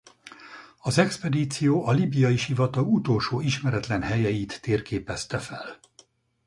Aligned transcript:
Az 0.77 0.97
expedíció 0.97 1.85
a 1.85 1.91
Líbiai-sivatag 1.91 2.87
utolsó 2.93 3.39
ismeretlen 3.41 4.01
helyeit 4.01 4.59
térképezte 4.61 5.39
fel. 5.39 5.79